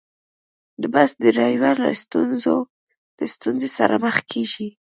د 0.81 0.83
بس 0.93 1.09
ډریور 1.21 1.75
له 1.85 3.25
ستونزې 3.33 3.69
سره 3.77 3.95
مخ 4.03 4.15
کېږي. 4.31 4.67